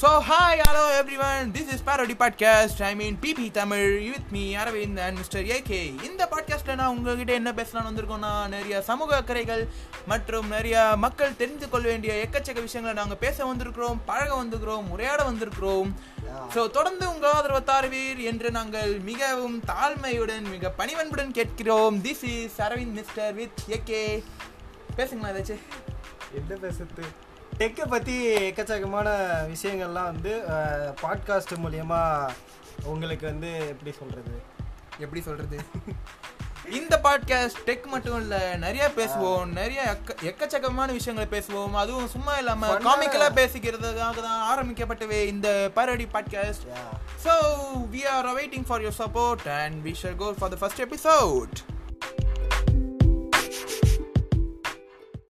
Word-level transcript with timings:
So 0.00 0.10
So 0.10 0.20
hi, 0.20 0.52
hello 0.58 0.82
everyone. 0.92 1.52
This 1.52 1.66
is 1.74 1.80
Parody 1.82 2.14
Podcast. 2.14 2.76
I 2.80 2.94
mean 2.94 3.14
PP 3.16 3.40
Tamil 3.52 3.90
with 4.12 4.28
me 4.32 4.44
Aravind 4.54 4.96
and 4.98 5.14
Mr. 5.18 5.40
K 5.60 5.80
இந்த 6.06 6.22
பாட்காஸ்ட்டில் 6.32 6.78
நான் 6.80 6.92
உங்ககிட்ட 6.96 7.32
என்ன 7.32 7.50
பேசலாம்னு 7.52 7.88
வந்திருக்கோம்னா 7.90 8.32
நிறைய 8.48 8.80
சமூக 8.80 9.14
அக்கறைகள் 9.16 9.62
மற்றும் 10.06 10.48
நிறைய 10.48 10.76
மக்கள் 10.96 11.36
தெரிந்து 11.36 11.68
கொள்ள 11.68 11.86
வேண்டிய 11.88 12.14
எக்கச்சக்க 12.24 12.60
விஷயங்களை 12.60 12.94
நாங்கள் 12.94 13.22
பேச 13.24 13.46
வந்திருக்கிறோம் 13.46 14.00
பழக 14.06 14.30
வந்திருக்கிறோம் 14.42 14.90
உரையாட 14.96 15.22
வந்திருக்கிறோம் 15.30 15.90
ஸோ 16.54 16.62
தொடர்ந்து 16.70 17.06
உங்க 17.12 17.28
ஆதரவை 17.36 17.62
தாருவீர் 17.72 18.22
என்று 18.32 18.50
நாங்கள் 18.50 18.92
மிகவும் 19.10 19.58
தாழ்மையுடன் 19.72 20.46
மிக 20.54 20.74
பணிவன்புடன் 20.82 21.36
கேட்கிறோம் 21.40 21.98
this 22.08 22.24
is 22.34 22.60
Aravind 22.68 22.96
mister 23.00 23.34
with 23.40 23.64
AK 23.78 24.04
பேசுங்களா 24.96 25.32
ஏதாச்சும் 25.34 25.66
என்ன 26.32 26.54
பேசுறது 26.64 27.04
டெக்கை 27.58 27.86
பற்றி 27.88 28.34
எக்கச்சக்கமான 28.50 29.08
விஷயங்கள்லாம் 29.46 30.10
வந்து 30.12 30.42
பாட்காஸ்ட் 31.02 31.54
மூலியமா 31.56 32.30
உங்களுக்கு 32.84 33.26
வந்து 33.26 33.58
எப்படி 33.58 33.92
சொல்கிறது 33.98 34.42
எப்படி 34.98 35.20
சொல்றது? 35.22 35.58
இந்த 36.70 37.00
பாட்காஸ்ட் 37.04 37.60
டெக் 37.66 37.86
மட்டும் 37.86 38.16
இல்ல 38.16 38.56
நிறைய 38.56 38.92
பேசுவோம். 38.96 39.46
நிறைய 39.46 39.96
எக்க- 39.96 40.16
எக்கச்சக்கமான 40.22 40.92
விஷயங்களை 40.92 41.40
பேசுவோம். 41.40 41.72
அதுவும் 41.72 42.08
சும்மா 42.08 42.34
இல்லாம 42.34 42.74
Fun-ஆ- 42.74 42.96
காமிக்கலா 42.96 43.28
பேசிக்கிறதுக்காக 43.34 44.22
தான் 44.22 44.48
ஆரம்பிக்கப்பட்டவே 44.50 45.26
இந்த 45.26 45.70
parody 45.74 46.06
podcast 46.12 46.66
so 47.24 47.28
we 47.92 48.06
are 48.06 48.26
waiting 48.26 48.64
for 48.66 48.80
your 48.80 48.98
support 48.98 49.48
and 49.48 49.86
we 49.86 49.94
shall 50.02 50.16
go 50.16 50.32
for 50.38 50.50
the 50.50 50.56
first 50.56 50.82
episode 50.82 51.56